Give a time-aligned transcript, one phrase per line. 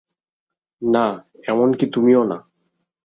[0.81, 1.05] না
[1.47, 2.37] এমনকি তুমিও না।